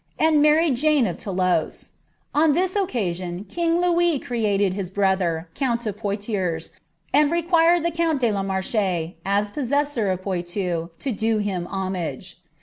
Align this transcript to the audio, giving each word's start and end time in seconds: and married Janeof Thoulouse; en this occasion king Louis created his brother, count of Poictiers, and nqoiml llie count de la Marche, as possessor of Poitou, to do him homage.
and 0.17 0.41
married 0.41 0.77
Janeof 0.77 1.19
Thoulouse; 1.21 1.91
en 2.33 2.53
this 2.53 2.75
occasion 2.75 3.43
king 3.43 3.79
Louis 3.79 4.17
created 4.17 4.73
his 4.73 4.89
brother, 4.89 5.47
count 5.53 5.85
of 5.85 5.95
Poictiers, 5.95 6.71
and 7.13 7.31
nqoiml 7.31 7.83
llie 7.85 7.93
count 7.93 8.19
de 8.19 8.31
la 8.31 8.41
Marche, 8.41 9.13
as 9.23 9.51
possessor 9.51 10.09
of 10.09 10.23
Poitou, 10.23 10.89
to 10.97 11.11
do 11.11 11.37
him 11.37 11.67
homage. 11.67 12.41